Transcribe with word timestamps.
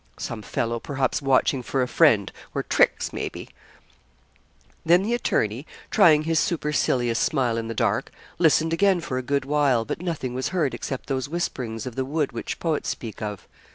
'Some 0.17 0.41
fellow 0.41 0.79
perhaps 0.79 1.21
watching 1.21 1.61
for 1.61 1.83
a 1.83 1.87
friend 1.87 2.31
or 2.55 2.63
tricks, 2.63 3.13
maybe.' 3.13 3.47
Then 4.83 5.03
the 5.03 5.13
attorney, 5.13 5.67
trying 5.91 6.23
his 6.23 6.39
supercilious 6.39 7.19
smile 7.19 7.55
in 7.55 7.67
the 7.67 7.75
dark, 7.75 8.09
listened 8.39 8.73
again 8.73 8.99
for 8.99 9.19
a 9.19 9.21
good 9.21 9.45
while, 9.45 9.85
but 9.85 10.01
nothing 10.01 10.33
was 10.33 10.47
heard 10.47 10.73
except 10.73 11.05
those 11.05 11.29
whisperings 11.29 11.85
of 11.85 11.93
the 11.93 12.03
wind 12.03 12.31
which 12.31 12.57
poets 12.59 12.89
speak 12.89 13.21
of. 13.21 13.47